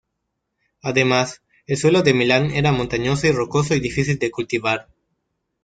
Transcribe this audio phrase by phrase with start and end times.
[0.81, 4.89] Además, el suelo de Milán era montañoso y rocoso y difícil de cultivar.